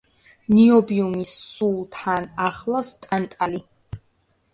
[0.51, 3.61] ნიობიუმს სულ თან ახლავს ტანტალი.